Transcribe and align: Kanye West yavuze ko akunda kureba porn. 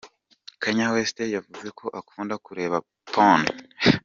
Kanye 0.61 0.85
West 0.93 1.17
yavuze 1.35 1.67
ko 1.79 1.85
akunda 1.99 2.35
kureba 2.45 2.77
porn. 3.11 3.43